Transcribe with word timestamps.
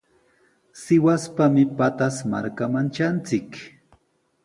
Sihuaspami 0.81 1.63
Pataz 1.77 2.15
markaman 2.31 2.87
tranchik. 2.95 3.51